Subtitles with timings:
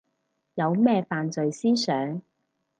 [0.55, 2.23] 有咩犯罪思想